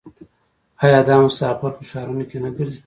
آیا 0.83 0.99
دا 1.07 1.15
مسافر 1.25 1.71
په 1.77 1.83
ښارونو 1.89 2.23
کې 2.29 2.37
نه 2.43 2.49
ګرځي؟ 2.57 2.79